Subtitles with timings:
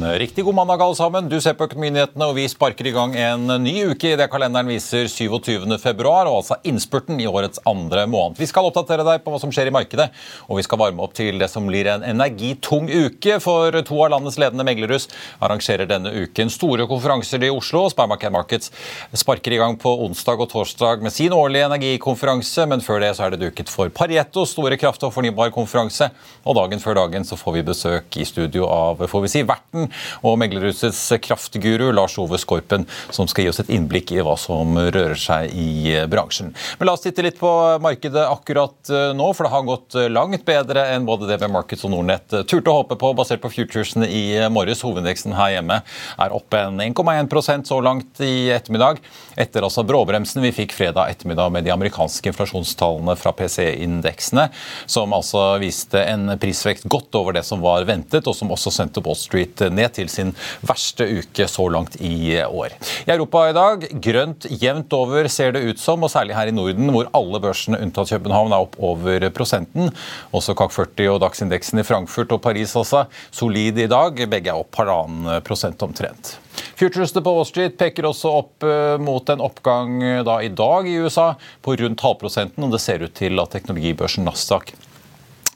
[0.00, 1.28] Riktig god mandag, alle sammen.
[1.28, 4.70] Du ser på Økonominyhetene, og vi sparker i gang en ny uke i det kalenderen
[4.70, 5.66] viser 27.
[5.82, 8.38] februar, og altså innspurten i årets andre måned.
[8.40, 10.06] Vi skal oppdatere deg på hva som skjer i markedet,
[10.48, 14.14] og vi skal varme opp til det som blir en energitung uke, for to av
[14.14, 15.04] landets ledende meglerhus
[15.44, 17.84] arrangerer denne uken store konferanser i Oslo.
[17.92, 18.72] Sparmarket Markets
[19.12, 23.26] sparker i gang på onsdag og torsdag med sin årlige energikonferanse, men før det så
[23.26, 26.08] er det duket for Parietto store kraft- og fornybarkonferanse,
[26.48, 29.89] og dagen før dagen så får vi besøk i studio av får vi si, verten
[30.26, 34.78] og meglerhusets kraftguru Lars Ove Skorpen, som skal gi oss et innblikk i hva som
[34.78, 36.52] rører seg i bransjen.
[36.78, 37.50] Men la oss titte litt på
[37.82, 41.94] markedet akkurat eh, nå, for det har gått langt bedre enn både DB Markets og
[41.94, 44.84] Nordnett turte å håpe på, basert på futuresene i morges.
[44.86, 45.80] Hovedindeksen her hjemme
[46.20, 49.00] er oppe en 1,1% så langt i ettermiddag,
[49.40, 54.48] etter altså bråbremsen vi fikk fredag ettermiddag med de amerikanske inflasjonstallene fra PCE-indeksene,
[54.86, 59.02] som altså viste en prisvekt godt over det som var ventet, og som også sendte
[59.04, 60.34] Wall Street ned til sin
[60.66, 62.76] verste uke så langt i år.
[63.06, 66.54] I Europa i dag grønt jevnt over ser det ut som, og særlig her i
[66.54, 69.90] Norden, hvor alle børsene unntatt København er opp over prosenten.
[70.36, 74.20] Også CAC 40 og dagsindeksen i Frankfurt og Paris også solid i dag.
[74.30, 76.36] Begge er opp halvannen prosent omtrent.
[76.80, 80.88] Futuresene på Wall Street peker også opp eh, mot en oppgang eh, da i dag
[80.88, 81.32] i USA
[81.64, 84.74] på rundt halvprosenten, og det ser ut til at teknologibørsen Nasdaq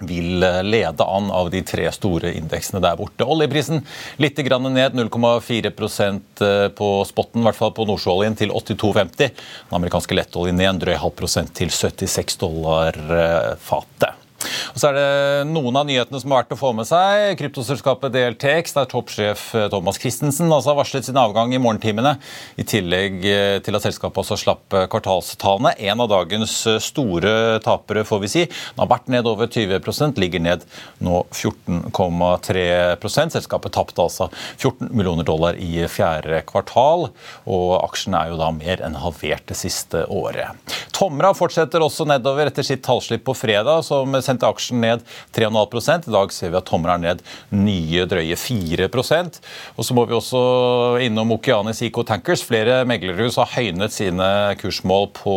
[0.00, 3.26] vil eh, lede an av de tre store indeksene der borte.
[3.26, 3.84] Oljeprisen
[4.22, 6.44] litt ned 0,4%
[6.74, 9.30] på spotten, i hvert fall på nordsjøoljen, til 82,50.
[9.70, 12.98] Den amerikanske lettoljen ned en drøy halv prosent til 76 dollar
[13.62, 14.13] fatet.
[14.74, 17.36] Og så er det noen av nyhetene som har vært å få med seg.
[17.38, 22.16] Kryptoselskapet DLTX, der toppsjef eh, Thomas Christensen altså har varslet sin avgang i morgentimene.
[22.58, 25.76] I tillegg eh, til at selskapet også slapp eh, kvartalstallene.
[25.78, 28.42] En av dagens store tapere, får vi si.
[28.48, 30.66] Den har vært ned over 20% ligger ned
[31.06, 34.26] nå 14,3% Selskapet tapte altså
[34.58, 37.08] 14 millioner dollar i fjerde kvartal,
[37.46, 40.50] og aksjen er jo da mer enn halvert det siste året.
[40.94, 45.04] Tomra fortsetter også nedover etter sitt tallslipp på fredag, som sendte aksjen ned
[45.36, 49.40] 3,5 I dag ser vi at tommelen er ned nye drøye 4%
[49.76, 50.40] Og så må vi også
[51.04, 52.44] innom Okeanis IK Tankers.
[52.44, 55.34] Flere meglerhus har høynet sine kursmål på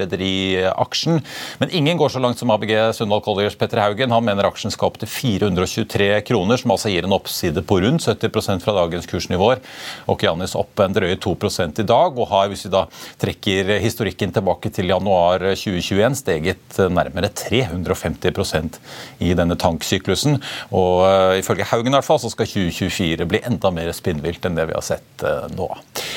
[0.00, 1.20] rederiaksjen.
[1.60, 4.12] Men ingen går så langt som ABG Sundal Colliers Petter Haugen.
[4.14, 8.04] Han mener aksjen skal opp til 423 kroner, som altså gir en oppside på rundt
[8.06, 9.62] 70% fra dagens kursnivåer.
[10.10, 12.84] Okeanis opp en drøye 2 i dag, og har, hvis vi da
[13.20, 18.63] trekker historikken tilbake til januar 2021, steget nærmere 350
[19.22, 20.38] i denne tanksyklusen.
[20.74, 24.58] Og uh, Ifølge Haugen i hvert fall, så skal 2024 bli enda mer spinnvilt enn
[24.58, 25.68] det vi har sett uh, nå.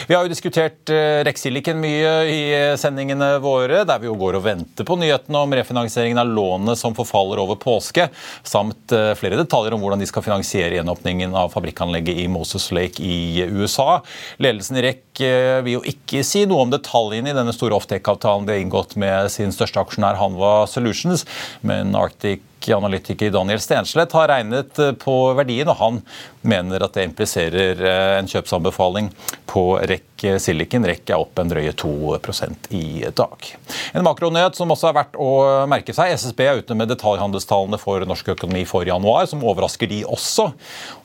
[0.08, 0.92] Vi har jo diskutert
[1.28, 2.40] Rexilicon mye i
[2.80, 6.96] sendingene våre, der vi jo går og venter på nyhetene om refinansieringen av lånet som
[6.96, 8.08] forfaller over påske,
[8.48, 13.44] samt flere detaljer om hvordan de skal finansiere gjenåpningen av fabrikkanlegget i Moses Lake i
[13.52, 14.00] USA.
[14.44, 15.24] Ledelsen i REC
[15.66, 19.32] vil jo ikke si noe om detaljene i denne store offtake-avtalen de har inngått med
[19.34, 21.26] sin største aksjonær Hanva Solutions,
[21.66, 22.37] men Arctic
[22.76, 26.02] analytiker Daniel Stenslet har regnet eh, på verdien, og han
[26.48, 29.12] mener at det impliserer eh, en kjøpsanbefaling
[29.50, 30.86] på REC Silicon.
[30.88, 33.50] REC er opp en drøye 2% i dag.
[33.94, 35.32] En makronyhet som også er verdt å
[35.70, 36.14] merke seg.
[36.18, 40.52] SSB er ute med detaljhandelstallene for norsk økonomi for januar, som overrasker de også.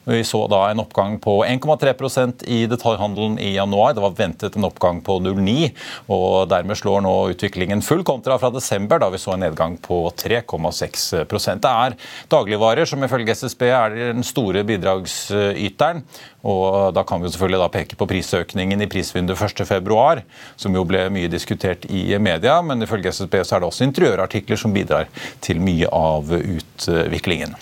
[0.04, 3.94] Vi så da en oppgang på 1,3% i detaljhandelen i januar.
[3.94, 5.68] Det var ventet en oppgang på 0,9,
[6.10, 10.04] og dermed slår nå utviklingen full kontra fra desember, da vi så en nedgang på
[10.18, 11.96] 3,6% Det er
[12.32, 16.02] dagligvarer som ifølge SSB er den store bidragsyteren.
[16.42, 20.22] Og da kan vi selvfølgelig da peke på prisøkningen i pris prisvindu 1.2,
[20.56, 22.60] som jo ble mye diskutert i media.
[22.62, 25.10] Men ifølge SSB så er det også interiørartikler som bidrar
[25.42, 27.58] til mye av utviklingen.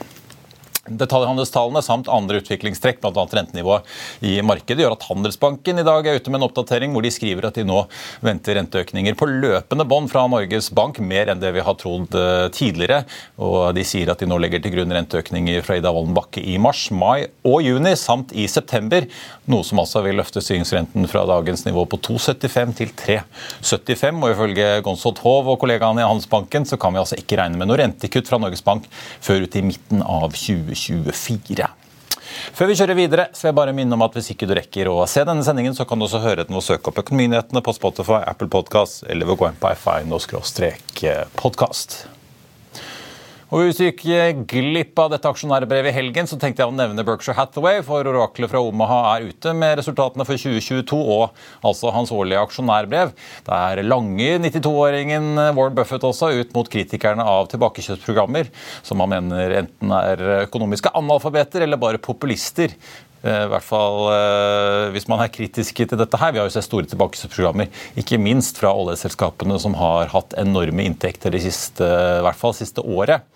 [0.91, 3.25] Detaljhandelstallene samt andre utviklingstrekk, bl.a.
[3.31, 3.87] rentenivået
[4.27, 7.49] i markedet, gjør at Handelsbanken i dag er ute med en oppdatering hvor de skriver
[7.49, 7.85] at de nå
[8.25, 12.49] venter renteøkninger på løpende bånd fra Norges Bank, mer enn det vi har trodd eh,
[12.55, 13.05] tidligere.
[13.43, 16.57] Og de sier at de nå legger til grunn renteøkninger fra Ida Wolden Bakke i
[16.63, 19.07] mars, mai og juni, samt i september.
[19.51, 24.21] Noe som altså vil løfte styringsrenten fra dagens nivå på 2,75 til 3,75.
[24.21, 27.71] Og ifølge Gonsolt Hov og kollegaene i Handelsbanken så kan vi altså ikke regne med
[27.71, 28.89] noe rentekutt fra Norges Bank
[29.23, 30.80] før ut i midten av 2020.
[30.81, 31.69] 2024.
[32.57, 34.85] Før vi kjører videre, så vil jeg bare minne om at hvis ikke du rekker
[34.91, 37.77] å se denne sendingen, så kan du også høre den å søke opp Økonominyhetene på
[37.77, 41.91] Spotify, Apple Podcast eller ved å gå inn på fino-podkast.
[43.51, 47.03] Og Hvis du gikk glipp av dette aksjonærbrevet i helgen, så tenkte jeg å nevne
[47.03, 52.13] Berkshire Hathaway, for oraklet fra Omaha er ute med resultatene for 2022 og altså hans
[52.15, 53.11] årlige aksjonærbrev.
[53.49, 58.55] Det er lange 92-åringen Warren Buffett også ut mot kritikerne av tilbakekjøpsprogrammer,
[58.87, 62.79] som han mener enten er økonomiske analfabeter eller bare populister.
[63.23, 66.35] Eh, I hvert fall eh, hvis man er kritiske til dette her.
[66.35, 67.71] Vi har jo sett store tilbakekjøpsprogrammer,
[68.01, 72.85] ikke minst fra oljeselskapene som har hatt enorme inntekter det siste, i hvert fall siste
[72.85, 73.27] året.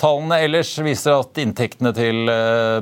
[0.00, 2.26] Tallene ellers viser at inntektene til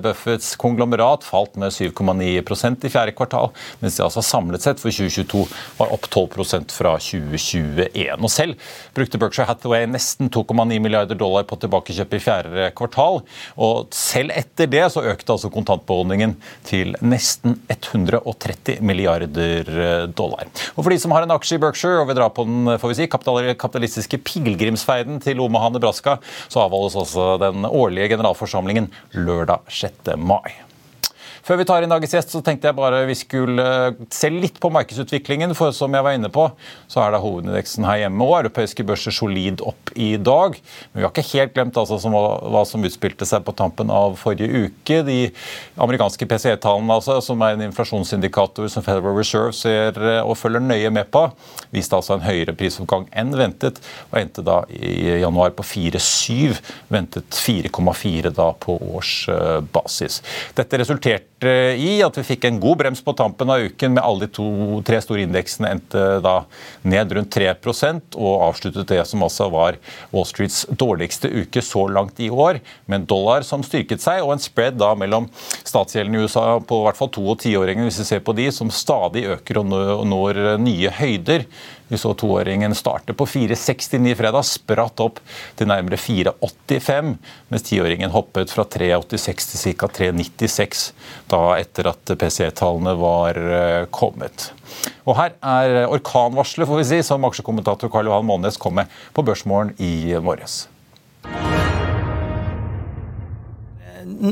[0.03, 3.51] Buffets Buffetts konglomerat falt med 7,9% i fjerde kvartal,
[3.81, 5.45] mens de altså samlet sett for 2022
[5.79, 8.25] var opp 12% fra 2021.
[8.25, 13.23] Og selv brukte Berkshire Hathaway nesten 2,9 milliarder dollar på tilbakekjøp i fjerde kvartal,
[13.57, 16.37] og selv etter det så økte altså kontantbeholdningen
[16.67, 20.51] til nesten 130 milliarder eh, dollar.
[20.75, 22.93] Og For de som har en aksje i Berkshire og vil dra på den får
[22.93, 26.19] vi si, kapitalistiske pilegrimsferden til Omaha, Nebraska,
[26.49, 30.15] så avholdes også den årlige generalforsamlingen lørdag 6.
[30.19, 30.74] mai.
[31.45, 34.57] Før vi tar inn dagens gjest, så tenkte jeg bare vi skulle eh, se litt
[34.63, 35.53] på markedsutviklingen.
[35.57, 36.47] For som jeg var inne på,
[36.89, 40.57] så er da hovedindeksen her hjemme og europeiske børser solid opp i dag.
[40.57, 44.17] Men vi har ikke helt glemt altså som, hva som utspilte seg på tampen av
[44.23, 45.03] forrige uke.
[45.05, 45.19] De
[45.85, 50.95] amerikanske PCE-tallene, altså, som er en inflasjonsindikator som Federal Reserve ser eh, og følger nøye
[50.97, 51.27] med på,
[51.77, 56.57] viste altså en høyere prisoppgang enn ventet, og endte da i januar på 4,7.
[56.89, 60.23] Ventet 4,4 da på årsbasis.
[60.57, 64.05] Dette resulterte Eh, i at vi fikk en god brems på tampen av uken med
[64.05, 64.47] alle de to,
[64.87, 66.35] tre store indeksene endte da
[66.87, 69.79] ned rundt 3% og avsluttet det som altså var
[70.13, 74.35] Wall Streets dårligste uke så langt i år, med en dollar som styrket seg, og
[74.35, 75.29] en spread da mellom
[75.65, 78.73] statsgjelden i USA på hvert fall to- og tiåringene, hvis vi ser på de, som
[78.73, 79.71] stadig øker og
[80.09, 81.47] når nye høyder.
[81.95, 85.21] Vi så toåringen starte på 4,69 fredag, spratt opp
[85.55, 87.13] til nærmere 4,85,
[87.53, 89.87] mens tiåringen hoppet fra 3,86 til ca.
[90.01, 90.83] 3,96
[91.31, 94.49] da etter at PCE-tallene var eh, kommet.
[95.07, 99.23] Og Her er orkanvarselet får vi si, som aksjekommentator Karl Johan Månes kom med på
[99.23, 100.65] Børsmorgen i morges.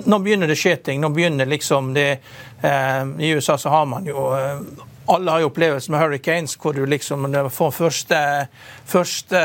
[0.03, 0.99] Nå begynner det skje ting.
[0.99, 2.09] Nå begynner liksom det
[2.59, 6.73] eh, I USA så har man jo eh, alle har jo opplevelser med hurricanes hvor
[6.77, 8.19] du liksom får første,
[8.87, 9.41] første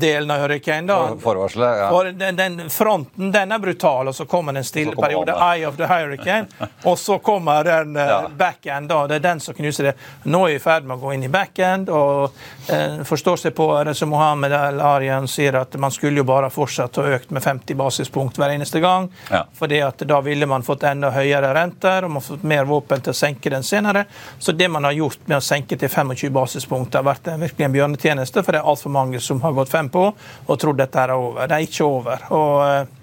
[0.00, 0.86] delen av hurricane.
[0.86, 1.16] da.
[1.22, 1.88] Forvarselet, ja.
[1.90, 5.76] For den, den, fronten den er brutal, og så kommer en stille periode, eye of
[5.76, 6.46] the hurricane,
[6.84, 8.20] og så kommer den uh, ja.
[8.36, 8.88] backend.
[8.88, 9.94] da, Det er den som knuser det.
[10.24, 12.34] Nå er vi i ferd med å gå inn i backend, og
[12.72, 16.98] eh, forstår seg på det som Mohammed Al-Arian sier, at man skulle jo bare fortsatt
[16.98, 19.08] ha økt med 50 basispunkt hver eneste gang.
[19.30, 19.44] Ja.
[19.54, 23.12] fordi at da ville man fått enda høyere renter, og man fått mer våpen til
[23.12, 24.04] å senke den senere.
[24.38, 27.74] Så det man har gjort med å senke til 25 basispunkter, har vært virkelig en
[27.74, 28.44] bjørnetjeneste.
[28.44, 31.48] For det er altfor mange som har gått fem på og trodd dette er over.
[31.48, 32.24] Det er ikke over.
[32.34, 32.97] Og eh,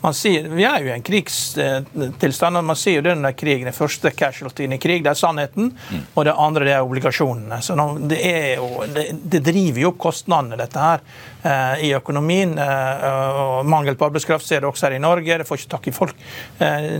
[0.00, 2.56] man sier, Vi er jo i en krigstilstand.
[2.56, 5.72] og Man sier jo den krigen, den første casualtyen i krig, det er sannheten.
[5.90, 6.06] Mm.
[6.14, 7.60] Og det andre det er obligasjonene.
[7.62, 7.76] Så
[8.08, 11.04] det, er jo, det, det, driver jo opp kostnadene, dette her,
[11.42, 12.56] eh, i økonomien.
[12.58, 13.06] Eh,
[13.44, 15.40] og Mangel på arbeidskraft ser det også her i Norge.
[15.42, 16.26] Det får ikke tak i folk
[16.58, 16.90] eh,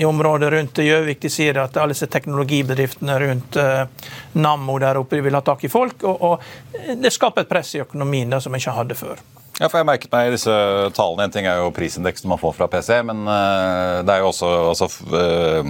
[0.00, 1.22] i området rundt Gjøvik.
[1.26, 5.72] De sier at alle disse teknologibedriftene rundt eh, Nammo der oppe vil ha tak i
[5.72, 6.06] folk.
[6.06, 9.22] Og, og det skaper et press i økonomien da, som vi ikke hadde før.
[9.60, 10.54] Ja, for jeg merket meg i disse
[10.96, 14.30] talene, En ting er jo prisindeksen man får fra PC, men uh, det er jo
[14.32, 15.60] også altså, uh,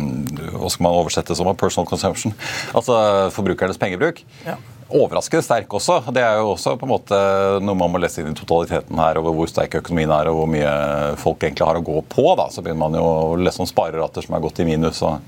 [0.57, 1.50] Hva skal man oversette som?
[1.61, 2.33] Personal consumption.
[2.73, 2.97] Altså
[3.35, 4.23] forbrukernes pengebruk.
[4.47, 4.57] Ja.
[4.95, 5.99] Overraskende sterk også.
[6.14, 7.19] Det er jo også på en måte
[7.64, 10.50] noe man må lese inn i totaliteten her, over hvor sterk økonomien er og hvor
[10.50, 10.73] mye
[11.21, 12.26] folk egentlig har å gå på.
[12.38, 15.03] da, Så begynner man jo å lese om sparerater som har gått i minus.
[15.03, 15.21] og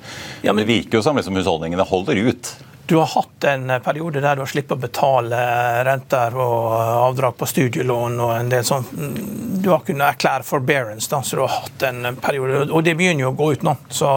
[0.46, 0.62] ja, men...
[0.62, 2.52] Det virker jo som liksom husholdningene holder ut.
[2.86, 5.38] Du har hatt en periode der du har sluppet å betale
[5.84, 8.86] renter og avdrag på studielån og en del sånn
[9.62, 12.68] Du har kunnet erklære forbearance, da, så du har hatt en periode.
[12.70, 13.72] Og det begynner jo å gå ut nå.
[13.90, 14.10] Så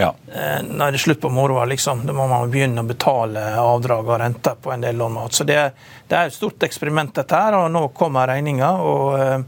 [0.00, 0.08] ja.
[0.34, 2.02] eh, nå er det slutt på moroa, liksom.
[2.08, 5.20] Da må man begynne å betale avdrag og renter på en del lån.
[5.30, 5.60] Så det,
[6.08, 8.72] det, er et stort eksperiment, dette her, og nå kommer regninga.
[8.82, 9.44] Og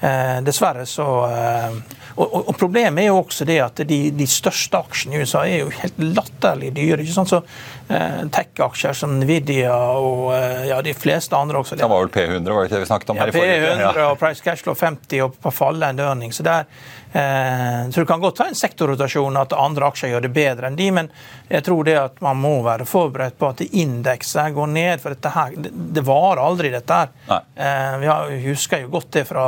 [0.00, 1.76] eh, dessverre så eh,
[2.16, 5.64] og, og, Problemet er jo også det at de, de, største aksjene i USA er
[5.64, 7.02] jo helt latterlig dyre.
[7.04, 7.32] ikke sant?
[7.32, 11.78] Så eh, Tech-aksjer som Nvidia og eh, ja, de fleste andre også.
[11.78, 13.58] Det var vel P100 var det ikke det vi snakket om ja, her i forrige
[13.62, 14.06] P100 ja.
[14.10, 16.34] og Price Cashflow 50 og på fallende earning.
[16.34, 16.66] Så der,
[17.16, 20.76] Eh, så det kan godt ta en sektorrotasjon at andre aksjer gjør det bedre enn
[20.76, 21.06] de, men
[21.48, 25.00] jeg tror det at man må være forberedt på at indekser går ned.
[25.00, 27.14] For her, det, varer aldri, dette her.
[27.54, 29.46] Eh, vi husker jo godt det fra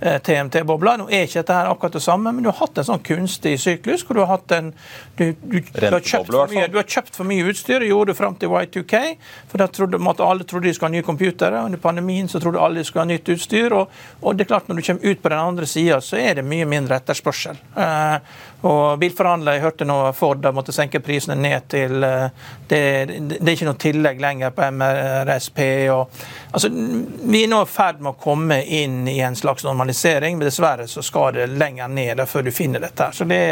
[0.00, 0.96] eh, TMT-bobla.
[1.02, 3.54] Nå er ikke dette her akkurat det samme, men du har hatt en sånn kunstig
[3.62, 4.72] syklus hvor du har hatt en
[5.14, 8.36] Du, du, du, har, kjøpt mye, du har kjøpt for mye utstyr, det gjorde fram
[8.38, 9.02] til Y2K.
[9.50, 11.64] For da trodde at alle trodde de skulle ha nye computere.
[11.64, 13.74] Under pandemien så trodde alle de skulle ha nytt utstyr.
[13.74, 16.38] Og, og det er klart når du kommer ut på den andre sida, så er
[16.38, 17.60] det mye mindre etterspørsel.
[17.76, 18.16] Eh,
[18.64, 22.80] og bilforhandlere, jeg hørte nå Ford måtte senke prisene ned til eh, det,
[23.28, 25.60] det, er ikke noe tillegg lenger på MRSP.
[25.92, 30.38] Og, altså, vi er nå i ferd med å komme inn i en slags normalisering,
[30.38, 33.10] men dessverre så skal det lenger ned før du finner dette.
[33.10, 33.12] her.
[33.12, 33.42] Så det,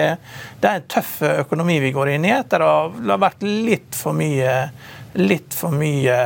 [0.60, 4.16] det er en tøff økonomi vi går inn i etter å ha vært litt for
[4.16, 4.56] mye
[5.12, 6.16] litt for mye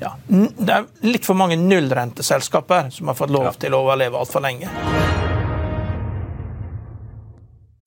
[0.00, 4.44] ja, Det er litt for mange nullrenteselskaper som har fått lov til å overleve altfor
[4.44, 5.25] lenge.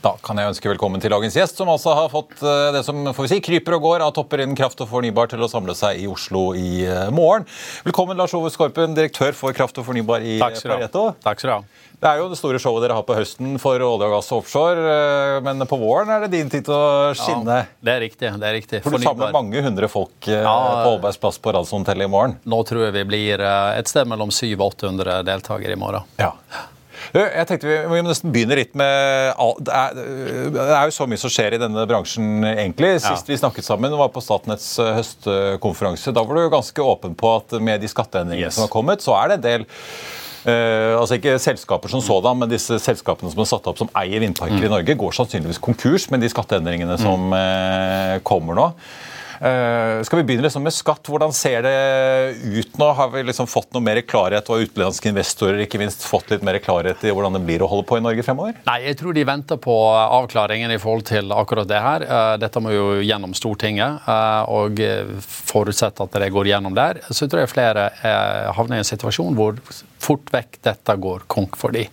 [0.00, 3.10] Da kan jeg ønske velkommen til dagens gjest, som altså har fått eh, det som
[3.12, 5.74] får vi si, kryper og går av topper innen kraft og fornybar til å samle
[5.76, 7.44] seg i Oslo i eh, morgen.
[7.84, 11.10] Velkommen, Lars Ove Skorpen, direktør for kraft og fornybar i Pareto.
[11.20, 11.84] Takk skal du ha.
[12.00, 14.40] Det er jo det store showet dere har på høsten for olje og gass og
[14.40, 14.88] offshore.
[14.94, 17.60] Eh, men på våren er det din tid til å skinne.
[17.60, 18.34] Ja, det er riktig.
[18.40, 18.84] det er riktig.
[18.88, 22.40] For du samler mange hundre folk ja, på Aalbergs plass på Radshotellet i morgen.
[22.48, 26.08] Nå tror jeg vi blir et sted mellom 700 og 800 deltakere i morgen.
[26.16, 26.38] Ja.
[27.14, 29.34] Jeg tenkte Vi må nesten begynne litt med
[29.66, 29.96] det er,
[30.54, 32.92] det er, jo så mye som skjer i denne bransjen, egentlig.
[33.02, 33.32] Sist ja.
[33.32, 36.14] vi snakket sammen, var på Statnetts eh, høstkonferanse.
[36.14, 38.58] Da var du ganske åpen på at med de skatteendringene yes.
[38.58, 39.70] som har kommet, så er det en del
[40.40, 44.22] Uh, altså Ikke selskaper som sådan, men disse selskapene som er satt opp som eier
[44.22, 44.62] vindparker mm.
[44.64, 48.70] i Norge, går sannsynligvis konkurs med de skatteendringene som uh, kommer nå.
[49.40, 51.08] Uh, skal vi begynne liksom med skatt?
[51.08, 51.72] Hvordan ser det
[52.44, 52.90] ut nå?
[52.96, 56.58] Har vi liksom fått noe mer klarhet, og utenlandske investorer ikke minst fått litt mer
[56.60, 58.58] klarhet i hvordan det blir å holde på i Norge fremover?
[58.68, 62.04] Nei, jeg tror de venter på avklaringen i forhold til akkurat det her.
[62.04, 64.84] Uh, dette må jo gjennom Stortinget, uh, og
[65.24, 67.00] forutsett at det går gjennom der.
[67.08, 67.88] Så tror jeg flere
[68.52, 69.56] havner i en situasjon hvor
[70.00, 71.88] fort vekk dette går konk for dem.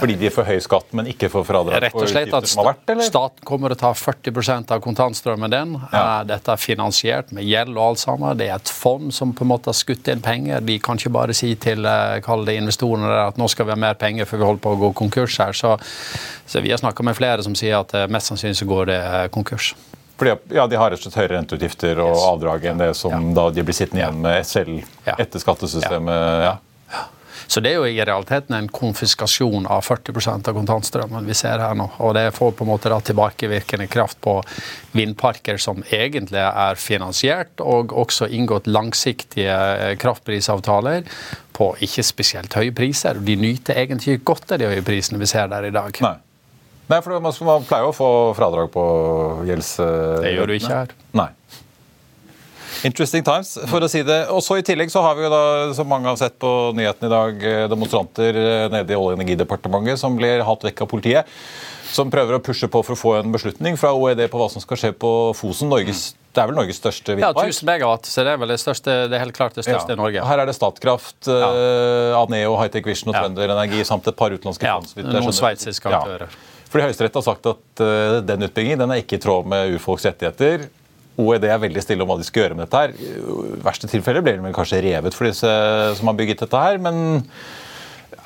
[0.00, 3.46] Fordi de får høy skatt, men ikke får fradrag Rett og slett at vært, staten
[3.46, 5.74] kommer til å ta 40% av kontantstrømmen din.
[5.92, 6.00] Ja.
[6.00, 8.36] Eh, dette er finansiert med gjeld og alt sammen.
[8.38, 10.64] Det er et fond som på en måte har skutt inn penger.
[10.66, 13.98] De kan ikke bare si til eh, det investorene at nå skal vi ha mer
[14.00, 15.56] penger før vi holder på å gå konkurs her.
[15.56, 15.76] Så,
[16.46, 19.02] så vi har snakka med flere som sier at eh, mest sannsynlig så går det
[19.34, 19.74] konkurs.
[20.16, 23.34] Fordi, ja, De har rett og slett høyere renteutgifter og avdrag enn det som ja.
[23.36, 26.22] da de blir sittende igjen med selv etter skattesystemet.
[26.46, 26.54] Ja.
[27.46, 31.76] Så det er jo i realiteten en konfiskasjon av 40% av kontantstrømmen vi ser her
[31.78, 31.88] nå.
[32.02, 34.38] Og det får på en måte da tilbakevirkende kraft på
[34.96, 41.06] vindparker som egentlig er finansiert, og også inngått langsiktige eh, kraftprisavtaler
[41.56, 43.22] på ikke spesielt høye priser.
[43.24, 46.02] De nyter egentlig ikke godt av de høye prisene vi ser der i dag.
[46.04, 46.16] Nei.
[46.86, 48.82] Nei, for Man pleier jo å få fradrag på
[49.48, 49.72] gjelds...
[50.22, 50.92] Det gjør du ikke her.
[51.18, 51.30] Nei.
[52.84, 54.18] Interesting times, for å si det.
[54.34, 55.42] Og så I tillegg så har vi jo da,
[55.76, 59.20] som mange har sett på nyhetene i dag, eh, demonstranter eh, nede i Olje- og
[59.20, 61.32] energidepartementet som blir hatt vekk av politiet.
[61.86, 64.60] Som prøver å pushe på for å få en beslutning fra OED på hva som
[64.60, 65.70] skal skje på Fosen.
[65.72, 68.96] Norges, det er vel Norges største Ja, 1000 megawatt, så det er vel det største,
[69.08, 70.24] det er helt klart det største i Norge.
[70.26, 71.52] Her er det Statkraft, ja.
[72.20, 73.22] Aneo, Hightech Vision og Ja.
[73.24, 74.90] Trønder Energi samt et par utenlandske Ja, fond.
[74.90, 76.02] så vidt jeg noen sveitsiske Ja.
[76.02, 76.28] aktører.
[76.68, 80.04] Fordi Høyesterett har sagt at eh, den utbyggingen den er ikke i tråd med urfolks
[80.10, 80.66] rettigheter.
[81.16, 82.82] OED er veldig stille om hva de skal gjøre med dette.
[82.82, 82.92] her.
[82.96, 85.52] I verste tilfelle blir de kanskje revet for disse
[85.96, 86.80] som har bygget dette her.
[86.82, 87.24] Men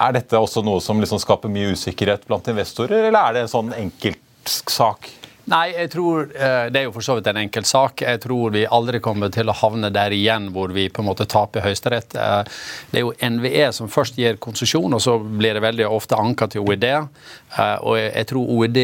[0.00, 3.54] er dette også noe som liksom skaper mye usikkerhet blant investorer, eller er det en
[3.54, 5.11] sånn enkeltsak?
[5.50, 8.02] Nei, jeg tror eh, Det er jo for så vidt en enkel sak.
[8.04, 11.26] Jeg tror vi aldri kommer til å havne der igjen hvor vi på en måte
[11.30, 12.14] taper Høyesterett.
[12.14, 12.42] Eh,
[12.90, 16.47] Det er jo NVE som først gir konsesjon, og så blir det veldig ofte anka
[16.52, 16.85] til OED.
[16.90, 18.78] Eh, Og jeg jeg tror OED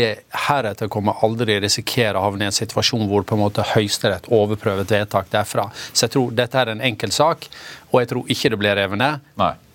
[0.48, 4.80] heretter kommer aldri risikere å havne i en situasjon hvor på en måte Høyesterett overprøver
[4.86, 5.68] et vedtak derfra.
[5.92, 7.46] Så jeg tror dette er en enkel sak,
[7.92, 9.20] og jeg tror ikke det blir revet ned.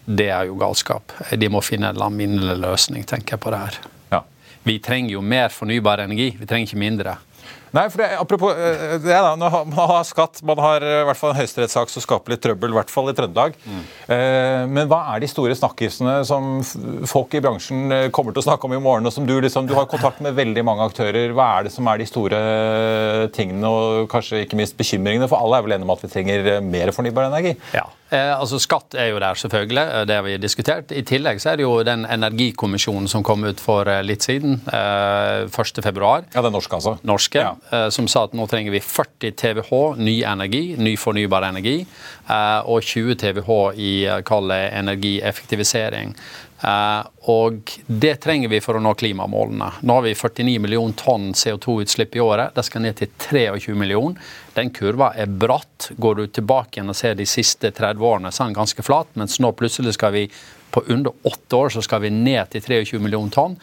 [0.05, 1.13] Det er jo galskap.
[1.37, 3.77] De må finne en eller annen minnelig løsning, tenker jeg på det her.
[4.67, 7.17] Vi trenger jo mer fornybar energi, vi trenger ikke mindre.
[7.71, 11.19] Nei, for det, Apropos eh, det da, man har skatt, man har eh, i hvert
[11.19, 13.55] fall en høyesterettssak som skaper litt trøbbel, i hvert fall i Trøndelag.
[13.63, 13.83] Mm.
[14.75, 16.59] men hva er de store snakkisene som
[17.07, 19.07] folk i bransjen eh, kommer til å snakke om i morgen?
[19.07, 21.31] og som Du liksom, du har kontakt med veldig mange aktører.
[21.37, 25.31] Hva er det som er de store eh, tingene og kanskje ikke minst bekymringene?
[25.31, 27.55] For alle er vel enige om at vi trenger eh, mer fornybar energi?
[27.77, 27.87] Ja.
[28.11, 29.83] Eh, altså Skatt er jo der, selvfølgelig.
[30.01, 30.91] eh, Det har vi diskutert.
[30.91, 34.57] I tillegg så er det jo den energikommisjonen som kom ut for eh, litt siden.
[34.67, 36.25] Eh, 1.2.
[36.35, 36.97] Ja, det er norske altså.
[37.07, 37.53] Norske, Ja.
[37.71, 41.85] eh, som sa at nå trenger vi 40 TWh ny energi, ny fornybar energi,
[42.29, 46.15] eh, og 20 TWh i eh, kall energieffektivisering.
[46.61, 47.03] Eh,
[47.33, 49.71] og det trenger vi for å nå klimamålene.
[49.81, 52.55] Nå har vi 49 millioner tonn CO2-utslipp i året.
[52.55, 54.31] Det skal ned til 23 millioner.
[54.53, 55.91] Den kurva er bratt.
[55.97, 59.09] Går du tilbake igjen og ser de siste 30 årene, så er den ganske flat.
[59.17, 60.27] Mens nå plutselig skal vi
[60.71, 63.57] på under åtte år så skal vi ned til 23 millioner tonn.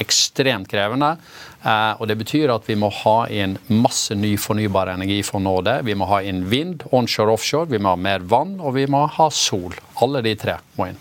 [0.00, 1.16] Ekstremt krevende.
[1.64, 5.46] Eh, og Det betyr at vi må ha inn masse ny fornybar energi for å
[5.46, 5.80] nå det.
[5.88, 9.06] Vi må ha inn vind, onshore, offshore, vi må ha mer vann, og vi må
[9.16, 9.74] ha sol.
[10.04, 11.00] Alle de tre må inn.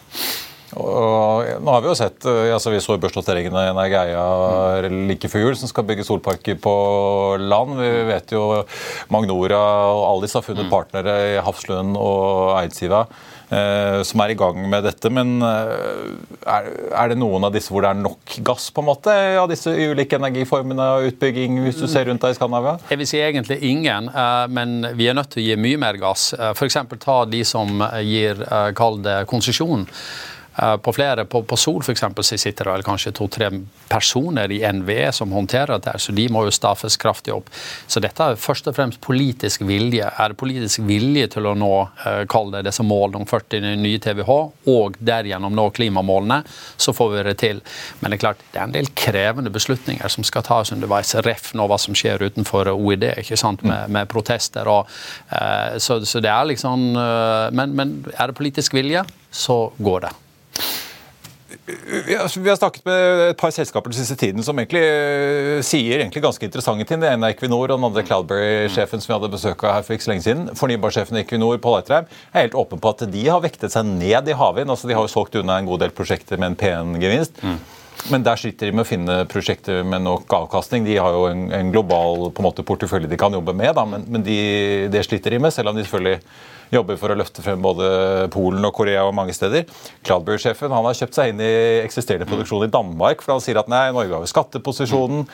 [0.79, 5.47] Og nå har Vi jo sett, eh, altså vi så børsnoteringen av Energeia like før
[5.47, 6.75] jul, som skal bygge solparker på
[7.41, 7.75] land.
[7.81, 8.63] Vi vet jo
[9.11, 13.05] Magnora og Alice har funnet partnere i Hafslund og Eidsiva
[13.51, 15.11] eh, som er i gang med dette.
[15.13, 16.69] Men eh, er,
[17.03, 19.73] er det noen av disse hvor det er nok gass på en måte, av disse
[19.73, 22.77] ulike energiformene og utbygging, hvis du ser rundt deg i Skandinavia?
[22.91, 25.99] Jeg vil si egentlig ingen, eh, men vi er nødt til å gi mye mer
[26.01, 26.31] gass.
[26.51, 26.81] F.eks.
[27.01, 28.45] ta de som gir,
[28.77, 29.87] kall det, konsesjon.
[30.55, 33.47] Eh, På flere, på, på Sol for eksempel, så sitter det kanskje to-tre
[33.89, 37.47] personer i NVE som håndterer dette, så de må jo staffes kraftig opp.
[37.87, 40.09] Så dette er først og fremst politisk vilje.
[40.11, 41.71] Er det politisk vilje til å nå
[42.05, 44.33] eh, kall det disse målene om 40 nye TWh,
[44.73, 46.41] og derigjennom nå klimamålene,
[46.75, 47.61] så får vi det til.
[48.01, 51.13] Men det er klart, det er en del krevende beslutninger som skal tas underveis.
[51.23, 54.67] Ref nå hva som skjer utenfor OED, ikke sant, med, med protester.
[54.67, 54.91] Og,
[55.31, 60.11] eh, så, så det er liksom men, men er det politisk vilje, så går det.
[62.07, 66.23] Vi har, snakket med et par selskaper den siste tiden som egentlig eh, sier egentlig
[66.23, 67.01] ganske interessante ting.
[67.03, 69.95] Det ene er Equinor og den andre Cloudberry-sjefen som vi hadde besøk av her for
[69.95, 70.47] ikke så lenge siden.
[70.57, 74.31] Fornybarsjefen i Equinor, Paul Eitreim, er helt åpen på at de har vektet seg ned
[74.31, 74.71] i havvind.
[74.71, 77.43] Altså, de har jo solgt unna en god del prosjekter med en pen gevinst.
[78.09, 80.85] Men der sliter de med å finne prosjekter med nok avkastning.
[80.87, 83.85] De har jo en, en global på en måte, portefølje de kan jobbe med, da,
[83.85, 84.39] men, men de,
[84.91, 86.21] det sliter de med, selv om de selvfølgelig
[86.71, 87.87] jobber for å løfte frem både
[88.31, 89.67] Polen og Korea og mange steder.
[90.07, 91.51] Cloudberry-sjefen han har kjøpt seg inn i
[91.83, 95.27] eksisterende produksjon i Danmark, for han sier at nei, Norge har jo skatteposisjonen.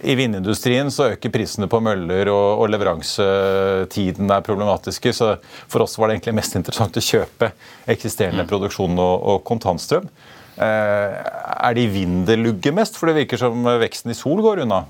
[0.00, 5.12] I vindindustrien så øker prisene på møller, og, og leveransetiden er problematiske.
[5.12, 5.34] Så
[5.68, 7.50] for oss var det egentlig mest interessant å kjøpe
[7.90, 10.08] eksisterende produksjon og, og kontantstrøm.
[10.60, 11.20] Eh,
[11.68, 12.98] er det vind det lugger mest?
[13.00, 14.84] For det virker som veksten i sol går unna.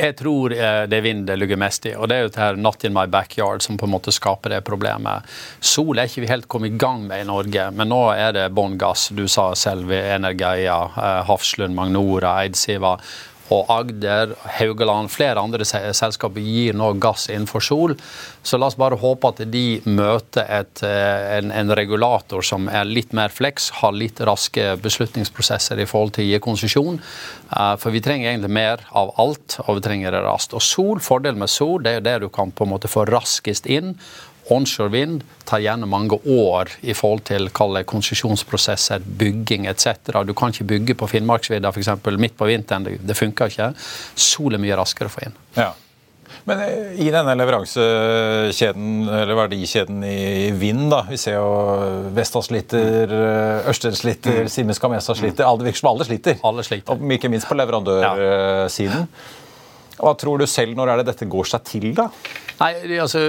[0.00, 2.40] Jeg tror eh, det er vind det ligger mest i, og det er jo det
[2.40, 5.26] her 'not in my backyard' som på en måte skaper det problemet.
[5.60, 8.52] Sol er ikke vi helt kommet i gang med i Norge, men nå er det
[8.54, 9.08] bånn gass.
[9.08, 12.98] Du sa selv Energeia, eh, Hafslund, Magnora, Eidsiva.
[13.50, 17.94] Og Agder, Haugaland, flere andre selskaper gir nå gass innenfor sol.
[18.46, 22.86] Så la oss bare håpe at de møter et, eh, en, en regulator som er
[22.88, 27.00] litt mer fleks, har litt raske beslutningsprosesser i forhold til å gi konsesjon.
[27.50, 30.54] Eh, For vi trenger egentlig mer av alt, og vi trenger det raskt.
[30.54, 33.04] Og sol, fordelen med sol det er jo det du kan på en måte få
[33.10, 33.96] raskest inn.
[34.50, 40.22] Onshore vind tar gjerne mange år i forhold til konsesjonsprosesser, bygging etc.
[40.26, 41.92] Du kan ikke bygge på Finnmarksvidda f.eks.
[42.18, 42.88] midt på vinteren.
[43.00, 43.70] Det, funker ikke.
[44.14, 45.38] Sol er mye raskere å få inn.
[45.58, 45.72] Ja.
[46.48, 51.50] Men eh, i denne leveransekjeden, eller verdikjeden i vind, da, vi ser jo
[52.16, 54.52] Vestas sliter, eh, Ørsted sliter, mm.
[54.52, 55.46] Siemens Gamesa sliter.
[55.46, 56.40] Alle virker som alle sliter.
[56.46, 56.96] Alle sliter.
[56.96, 59.06] Og ikke minst på leverandørsiden.
[59.06, 59.36] Ja.
[60.00, 62.08] Hva tror du selv når er det dette går seg til, da?
[62.60, 63.20] Nei, altså,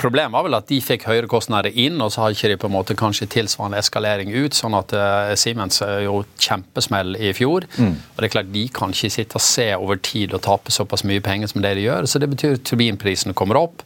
[0.00, 2.68] Problemet var vel at de fikk høyere kostnader inn, og så har ikke de på
[2.68, 4.56] en måte kanskje tilsvarende eskalering ut.
[4.56, 7.64] sånn at uh, Siemens jo kjempesmell i fjor.
[7.78, 7.94] Mm.
[7.96, 11.06] og det er klart De kan ikke sitte og se over tid og tape såpass
[11.08, 12.08] mye penger som det de gjør.
[12.10, 13.84] så Det betyr at turbinprisene kommer opp.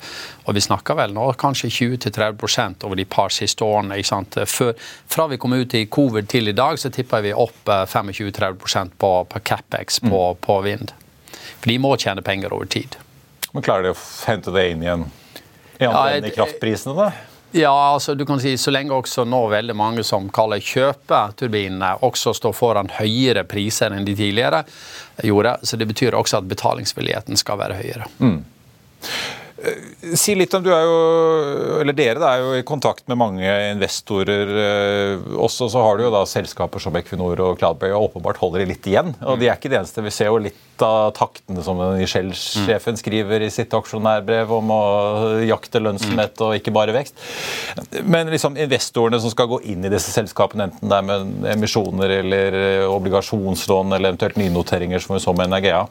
[0.48, 3.98] Og vi snakker vel nå kanskje 20-30% over de par siste årene.
[3.98, 4.38] ikke sant?
[4.48, 4.74] Før,
[5.06, 9.12] fra vi kom ut i covid til i dag, så tipper vi opp 25-30 på,
[9.28, 10.42] på capex på, mm.
[10.42, 10.96] på vind.
[11.56, 12.98] For de må tjene penger over tid.
[13.52, 15.08] Men Klarer de å hente det inn igjen
[15.78, 17.10] i, ja, i kraftprisene, da?
[17.56, 22.34] Ja, altså du kan si Så lenge også nå veldig mange som kaller kjøpeturbinene, også
[22.36, 24.64] står foran høyere priser enn de tidligere
[25.24, 28.08] gjorde, så det betyr også at betalingsvilligheten skal være høyere.
[28.20, 28.42] Mm.
[29.58, 30.98] Eh, si litt om, du er jo,
[31.80, 34.52] eller Dere er jo i kontakt med mange investorer.
[34.62, 38.62] Eh, også så har du jo da selskaper som Equinor og Cloudberry og åpenbart holder
[38.62, 39.14] de litt igjen.
[39.24, 40.04] og De er ikke det eneste.
[40.04, 44.82] Vi ser jo litt av taktene som Shell-sjefen skriver i sitt aksjonærbrev om å
[45.42, 47.18] jakte lønnsomhet og ikke bare vekst.
[48.06, 52.14] Men liksom investorene som skal gå inn i disse selskapene, enten det er med emisjoner
[52.20, 52.60] eller
[52.92, 55.82] obligasjonslån eller eventuelt nynoteringer, som vi så med Energea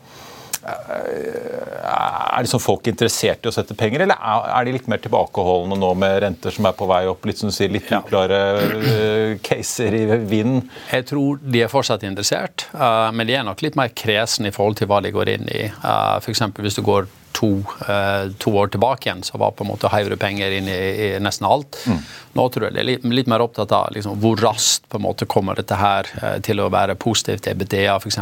[1.87, 5.91] er liksom folk interessert i å sette penger, eller er de litt mer tilbakeholdne nå
[5.99, 7.25] med renter som er på vei opp?
[7.27, 10.65] Litt som sier, litt uklare uh, caser i vinden?
[10.91, 14.55] Jeg tror de er fortsatt interessert, uh, men de er nok litt mer kresne i
[14.55, 15.63] forhold til hva de går inn i.
[15.77, 16.43] for F.eks.
[16.61, 17.49] hvis du går to,
[17.89, 21.09] uh, to, år tilbake igjen, så var på en måte høyere penger inn i, i
[21.21, 21.77] nesten alt.
[21.85, 21.99] Mm.
[22.37, 25.05] Nå tror jeg det er litt, litt mer opptatt av liksom, hvor raskt på en
[25.05, 28.19] måte kommer dette her uh, til å være positivt til EBDA f.eks.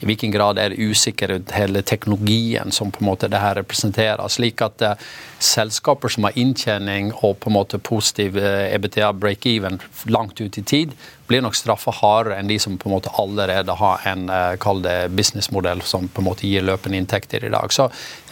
[0.00, 4.24] I hvilken grad er det usikkerhet hele teknologien som på en måte det her representerer.
[4.32, 5.06] slik at uh,
[5.38, 9.78] selskaper som har inntjening og på en måte positiv EBTA break-even
[10.10, 10.96] langt ut i tid,
[11.28, 14.28] blir nok straffa hardere enn de som på en måte allerede har en
[14.60, 17.72] kall det businessmodell som på en måte gir løpende inntekter i dag.
[17.72, 17.90] Så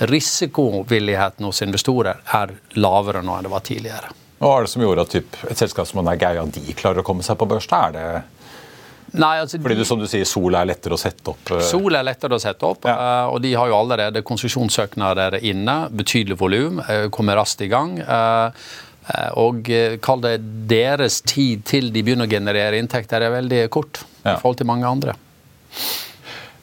[0.09, 4.15] risikovilligheten hos investorer er lavere nå enn det var tidligere.
[4.41, 7.25] Hva er det som gjorde at typ, et selskap som Geia de klarer å komme
[7.25, 7.69] seg på børs?
[7.73, 8.09] Er det
[9.17, 11.53] Nei, altså, Fordi du, som du sier, Sol er lettere å sette opp?
[11.53, 11.61] Uh...
[11.65, 12.97] Sol er lettere å sette opp, ja.
[12.97, 15.77] uh, og de har jo allerede konsesjonssøknader inne.
[15.95, 16.83] Betydelig volum,
[17.15, 17.95] kommer raskt i gang.
[19.39, 19.69] Og
[20.03, 20.35] kall det
[20.71, 24.35] deres tid til de begynner å generere inntekter, er veldig kort ja.
[24.35, 25.15] i forhold til mange andre.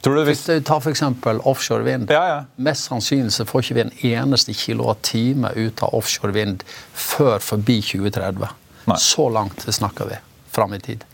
[0.03, 0.41] Tror du hvis...
[0.67, 1.03] Tar f.eks.
[1.47, 2.11] offshore vind.
[2.11, 2.39] Ja, ja.
[2.59, 7.79] Mest sannsynlig så får ikke vi en eneste kilowattime ut av offshore vind før forbi
[7.79, 8.49] 2030.
[8.91, 8.97] Nei.
[8.99, 10.19] Så langt snakker vi
[10.51, 11.07] fram i tid.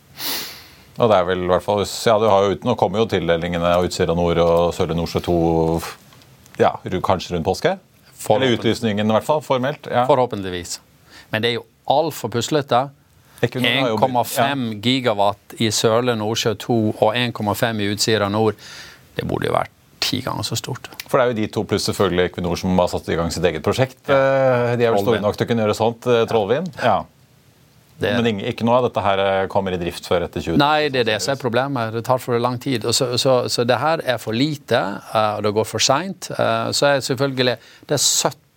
[0.97, 3.75] Og det er vel i hvert fall, ja, du har jo, Nå kommer jo tildelingene
[3.77, 5.37] av Utsira Nord og Sørlige Nordsjø 2
[6.59, 6.73] ja,
[7.05, 7.77] kanskje rundt påske?
[8.33, 9.85] Eller utlysningen, i hvert fall, formelt.
[9.87, 10.03] Ja.
[10.09, 10.79] Forhåpentligvis.
[11.31, 12.87] Men det er jo altfor puslete.
[13.39, 18.57] 1,5 gigawatt i Sørlige Nordsjø 2 og 1,5 i Utsira Nord.
[19.15, 20.89] Det burde jo vært ti ganger så stort.
[21.07, 23.45] For det er jo de to pluss selvfølgelig Equinor som har satt i gang sitt
[23.45, 24.01] eget prosjekt.
[24.07, 24.17] Ja.
[24.17, 26.03] Eh, de er vel store nok til å kunne gjøre sånt.
[26.03, 26.29] Trollvin.
[26.31, 26.83] Trollvind.
[26.83, 26.99] Ja.
[27.99, 30.59] Det, Men ikke noe av dette her eh, kommer i drift før etter 2020?
[30.61, 31.91] Nei, det er det som er problemet.
[31.95, 32.87] Det tar for lang tid.
[32.95, 34.79] Så, så, så det her er for lite,
[35.11, 36.31] og det går for seint.
[36.31, 37.57] Så er selvfølgelig
[37.89, 38.03] Det er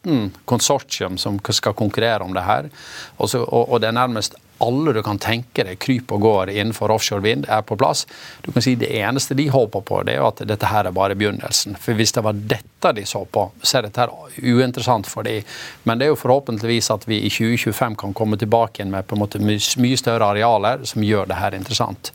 [0.03, 2.71] 17 konsortium som skal konkurrere om det her.
[3.17, 6.51] Og, så, og, og det er nærmest alle du kan tenke deg kryp og går
[6.53, 8.05] innenfor offshore vind, er på plass.
[8.45, 11.17] Du kan si Det eneste de håper på, det er at dette her er bare
[11.19, 11.77] begynnelsen.
[11.81, 15.43] For Hvis det var dette de så på, så er dette her uinteressant for dem.
[15.85, 19.17] Men det er jo forhåpentligvis at vi i 2025 kan komme tilbake igjen med på
[19.17, 22.13] en måte mye større arealer som gjør det her interessant.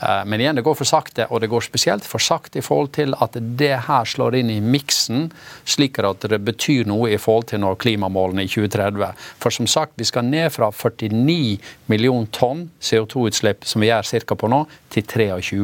[0.00, 2.92] Eh, men igjen, det går for sakte, og det går spesielt for sakte i forhold
[2.96, 5.28] til at det her slår inn i miksen,
[5.68, 9.10] slik at det betyr noe i forhold til når klimamålene i 2030.
[9.42, 11.58] For som sagt, vi skal ned fra 49
[11.92, 14.38] millioner tonn CO2-utslipp, som vi gjør ca.
[14.40, 15.60] på nå, til 23.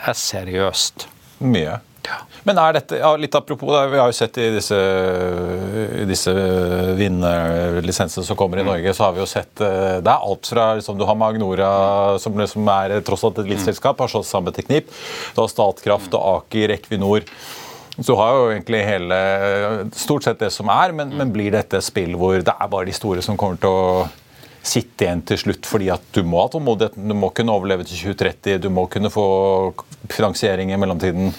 [0.00, 1.06] Det er seriøst.
[1.44, 1.78] Mye.
[2.48, 4.76] Men er dette, ja, litt apropos, Vi har jo sett i disse,
[6.00, 6.32] i disse
[6.96, 8.70] vinnerlisensene som kommer i mm.
[8.70, 11.72] Norge, så har vi jo sett eh, Det er alt fra liksom, Du har Magnora,
[12.22, 13.52] som liksom er tross alt et mm.
[13.54, 14.88] livsselskap, har slått sammen til Knip.
[15.34, 17.28] Du har Statkraft og Aker, Equinor.
[17.98, 19.20] Så du har jo egentlig hele
[19.98, 22.88] Stort sett det som er, men, men blir dette et spill hvor det er bare
[22.88, 24.08] de store som kommer til å
[24.60, 28.12] sitte igjen til slutt fordi at du må ha tålmodigheten, du må kunne overleve til
[28.12, 29.26] 2030, du må kunne få
[30.12, 31.32] finansiering i mellomtiden?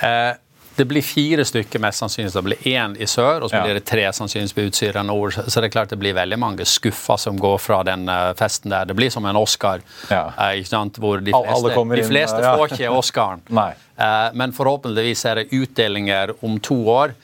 [0.00, 0.36] Eh,
[0.78, 2.32] det blir fire stykker, mest sannsynlig.
[2.32, 5.34] Det blir én i sør, og så blir det tre sannsynligvis på Utsira nord.
[5.34, 8.70] Så det er klart det blir veldig mange skuffa som går fra den uh, festen
[8.70, 8.86] der.
[8.86, 9.82] Det blir som en Oscar.
[10.06, 10.28] Ja.
[10.36, 11.00] Uh, ikke sant?
[11.02, 13.42] Hvor de fleste, de fleste får ikke Oscaren.
[14.38, 17.16] men forhåpentligvis er det utdelinger om to år.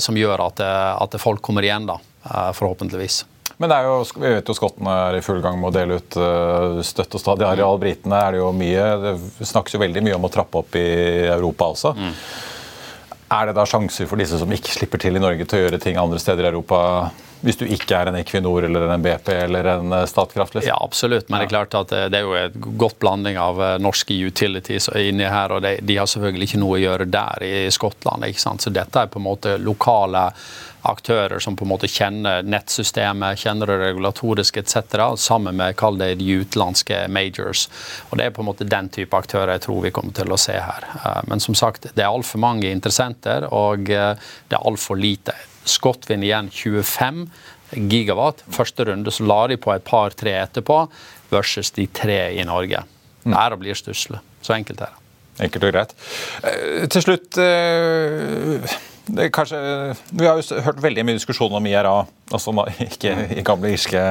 [0.00, 1.98] som gjør at, at folk kommer igjen, da,
[2.56, 3.26] forhåpentligvis.
[3.62, 6.16] Men det jo, vi vet jo skottene er i full gang med å dele ut
[6.82, 7.78] støtte og stadig areal.
[7.78, 10.88] Britene er det jo mye Det snakkes jo veldig mye om å trappe opp i
[11.30, 11.92] Europa også.
[11.94, 12.16] Mm.
[13.32, 15.80] Er det da sjanser for disse som ikke slipper til i Norge, til å gjøre
[15.80, 16.80] ting andre steder i Europa?
[17.42, 20.54] Hvis du ikke er en Equinor eller en BP eller en eh, Statkraft?
[20.54, 20.68] Liksom.
[20.68, 21.26] Ja, absolutt.
[21.28, 24.14] Men det er klart at eh, det er jo et godt blanding av eh, norske
[24.14, 25.56] utilities inni her.
[25.56, 28.28] Og de, de har selvfølgelig ikke noe å gjøre der i Skottland.
[28.28, 28.62] ikke sant?
[28.62, 30.28] Så dette er på en måte lokale
[30.88, 36.16] aktører som på en måte kjenner nettsystemet, kjenner det regulatoriske etc., sammen med kall det
[36.20, 37.68] de utenlandske majors.
[38.10, 40.40] Og Det er på en måte den type aktører jeg tror vi kommer til å
[40.40, 40.88] se her.
[41.30, 46.50] Men som sagt, det er altfor mange interessenter, og det er altfor lite Scott igjen
[46.50, 47.28] 25
[47.70, 48.42] gigawatt.
[48.50, 50.86] Første runde så la de på et par-tre etterpå,
[51.32, 52.82] versus de tre i Norge.
[53.22, 54.20] Det er og blir stusslig.
[54.42, 54.98] Så enkelt er det.
[55.46, 55.94] Enkelt og greit.
[56.44, 58.74] Eh, til slutt eh,
[59.34, 59.58] kanskje,
[60.10, 61.94] Vi har jo hørt veldig mye diskusjon om IRA,
[62.32, 62.54] altså
[62.88, 64.02] ikke i gamle irske,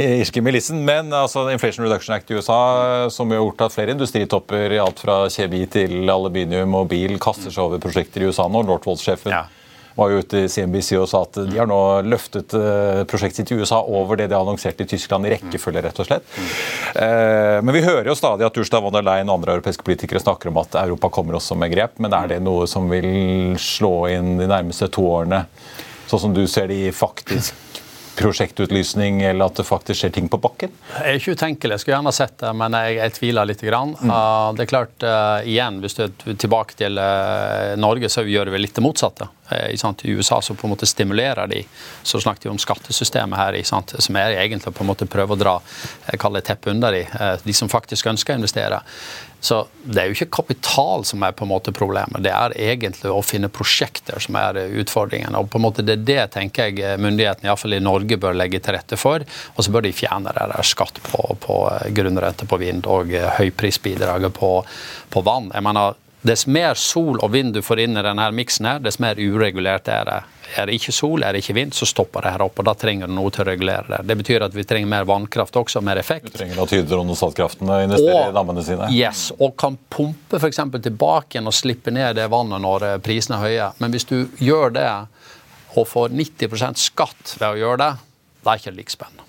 [0.00, 4.76] irske milissen, men altså Inflation Reduction Act i USA, som har gjort at flere industritopper
[4.76, 8.64] i alt fra kjemi til aluminium og bil kaster seg over prosjekter i USA nå.
[8.70, 9.46] Northvolt-sjefen ja
[9.94, 13.52] var jo ute i CNBC og sa at de har nå løftet eh, prosjektet sitt
[13.54, 16.36] i USA over det de annonserte i Tyskland i rekkefølge, rett og slett.
[16.94, 20.22] Eh, men vi hører jo stadig at Ursula von der Leyen og andre europeiske politikere
[20.22, 23.94] snakker om at Europa kommer også med grep, men er det noe som vil slå
[24.14, 25.44] inn de nærmeste to årene,
[26.10, 27.69] sånn som du ser de faktisk
[28.20, 30.72] prosjektutlysning, eller at det faktisk skjer ting på bakken?
[30.92, 33.60] Jeg er ikke utenkelig, jeg skulle gjerne sett det, men jeg, jeg tviler litt.
[33.60, 33.90] Grann.
[34.00, 34.12] Mm.
[34.56, 38.62] Det er klart, uh, igjen, hvis du er tilbake til uh, Norge, så gjør vi
[38.62, 39.28] litt det motsatte.
[39.50, 41.64] I USA så på en måte stimulerer de.
[42.06, 45.56] Så snakket vi om skattesystemet her, som er egentlig på en måte prøve å dra
[46.22, 47.02] kalle teppet under de,
[47.42, 48.78] de som faktisk ønsker å investere.
[49.40, 53.08] Så Det er jo ikke kapital som er på en måte problemet, det er egentlig
[53.10, 55.36] å finne prosjekter som er utfordringen.
[55.38, 58.60] Og på en måte Det er det tenker jeg myndighetene iallfall i Norge bør legge
[58.60, 59.24] til rette for.
[59.56, 61.56] Og så bør de fjerne det der skatt på, på
[61.96, 64.52] grunnrente på vind og høyprisbidraget på,
[65.10, 65.50] på vann.
[65.54, 68.98] Jeg mener, Dess mer sol og vind du får inn i denne miksen, her, dess
[69.00, 70.18] mer uregulert er det.
[70.58, 72.58] Er det ikke sol, er det ikke vind, så stopper det her opp.
[72.60, 74.00] og Da trenger du noe til å regulere det.
[74.10, 76.28] Det betyr at vi trenger mer vannkraft også, mer effekt.
[76.28, 78.90] Du trenger at Hydron og Statkraften investerer i dammene sine.
[78.92, 80.60] Yes, og kan pumpe f.eks.
[80.82, 83.72] tilbake igjen og slippe ned det vannet når eh, prisene er høye.
[83.80, 84.86] Men hvis du gjør det
[85.78, 87.90] og får 90% skatt ved å gjøre det,
[88.44, 89.26] da er ikke det like spennende.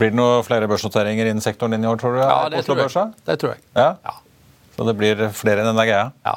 [0.00, 2.24] Blir det noen flere børsnoteringer innen sektoren din i år, tror du?
[2.24, 3.12] Ja, det tror, jeg.
[3.28, 3.62] det tror jeg.
[3.76, 3.90] Ja?
[4.02, 4.20] ja.
[4.76, 6.10] Så det blir flere enn denne greia?
[6.26, 6.36] Ja.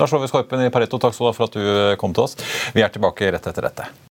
[0.00, 2.36] Lars vi Skorpen i Pareto, takk for at du kom til oss.
[2.74, 4.11] Vi er tilbake rett etter dette.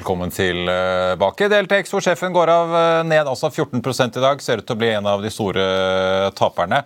[0.00, 1.44] Velkommen tilbake.
[1.52, 3.82] Deltex, hvor sjefen går av eh, ned altså 14
[4.16, 4.40] i dag.
[4.40, 6.78] Ser ut til å bli en av de store eh, taperne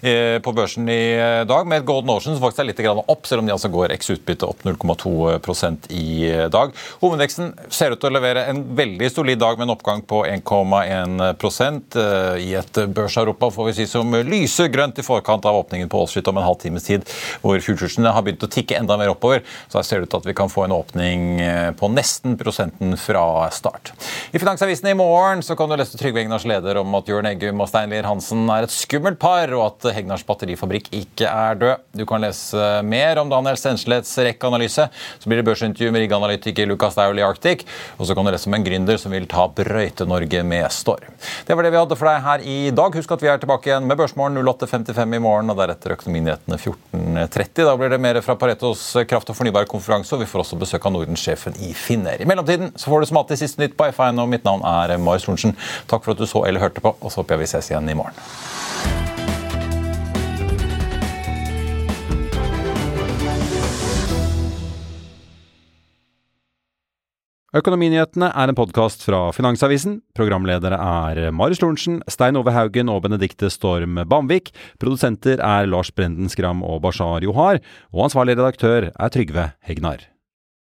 [0.00, 3.50] eh, på børsen i dag, med Golden Ocean som faktisk er litt opp, selv om
[3.50, 6.72] de altså går x utbytte opp 0,2% i dag.
[7.02, 12.00] Hovedveksten ser ut til å levere en veldig solid dag med en oppgang på 1,1%
[12.40, 16.32] i et børs-Europa får vi si som lyser grønt i forkant av åpningen på Wall
[16.32, 17.04] om en halv times tid,
[17.44, 19.44] hvor futuresene har begynt å tikke enda mer oppover.
[19.68, 21.28] Så her ser det ut til at vi kan få en åpning
[21.76, 22.61] på nesten prosent
[23.00, 23.92] fra start.
[24.32, 27.60] I Finansavisen i morgen så kan du lese Trygve Egnars leder om at Jørn Eggum
[27.62, 31.86] og Stein Lier Hansen er et skummelt par, og at Hegnars batterifabrikk ikke er død.
[31.98, 34.88] Du kan lese mer om Daniel Stenslets rekkeanalyse.
[35.18, 37.64] Så blir det børsintervju med rigganalytiker Lucas Daul i Arctic.
[37.98, 41.16] Og så kan du lese om en gründer som vil ta Brøyte-Norge med storm.
[41.46, 42.98] Det var det vi hadde for deg her i dag.
[43.00, 47.64] Husk at vi er tilbake igjen med Børsmorgen 08.55 i morgen, og deretter Økonominyhetene 14.30.
[47.66, 50.92] Da blir det mer fra Paretos kraft- og fornybarkonferanse, og vi får også besøk av
[50.96, 52.20] Nordens-sjefen i Finner.
[52.20, 54.64] I mellomtiden tiden så får du som alltid siste nytt på F1, og mitt navn
[54.68, 55.56] er Marius Lorentzen.
[55.90, 57.90] Takk for at du så eller hørte på, og så håper jeg vi ses igjen
[57.90, 58.20] i morgen.
[67.52, 69.98] Økonominyhetene er en podkast fra Finansavisen.
[70.16, 74.54] Programledere er Marius Lorentzen, Stein Ove Haugen og Benedikte Storm Bamvik.
[74.80, 77.60] Produsenter er Lars Brenden Skram og Bashar Johar.
[77.92, 80.11] Og ansvarlig redaktør er Trygve Hegnar.